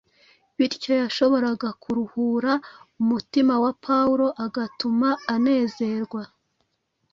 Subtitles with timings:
[0.57, 2.53] bityo yashoboraga kuruhura
[3.01, 6.21] umutima wa Pawulo agatuma anezerwa